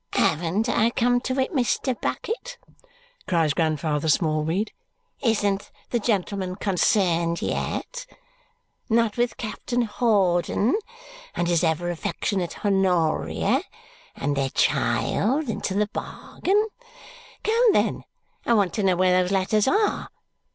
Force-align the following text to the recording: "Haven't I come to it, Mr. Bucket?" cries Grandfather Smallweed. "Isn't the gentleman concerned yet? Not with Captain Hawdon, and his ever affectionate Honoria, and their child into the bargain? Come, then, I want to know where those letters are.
"Haven't 0.13 0.67
I 0.67 0.89
come 0.89 1.21
to 1.21 1.39
it, 1.39 1.53
Mr. 1.53 1.95
Bucket?" 2.01 2.57
cries 3.27 3.53
Grandfather 3.53 4.09
Smallweed. 4.09 4.71
"Isn't 5.21 5.69
the 5.91 5.99
gentleman 5.99 6.55
concerned 6.55 7.39
yet? 7.39 8.07
Not 8.89 9.15
with 9.15 9.37
Captain 9.37 9.83
Hawdon, 9.83 10.73
and 11.35 11.47
his 11.47 11.63
ever 11.63 11.91
affectionate 11.91 12.65
Honoria, 12.65 13.61
and 14.15 14.35
their 14.35 14.49
child 14.49 15.47
into 15.47 15.75
the 15.75 15.87
bargain? 15.93 16.65
Come, 17.43 17.65
then, 17.73 18.03
I 18.43 18.55
want 18.55 18.73
to 18.73 18.83
know 18.83 18.95
where 18.95 19.21
those 19.21 19.29
letters 19.31 19.67
are. 19.67 20.09